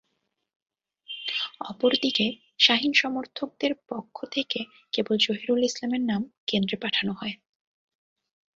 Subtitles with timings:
[1.61, 2.25] অপরদিকে
[2.59, 4.59] শাহীন সমর্থকদের পক্ষ থেকে
[4.93, 7.35] কেবল জহিরুল ইসলামের নাম কেন্দ্রে পাঠানো হয়।